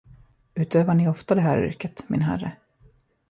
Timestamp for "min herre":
2.09-2.57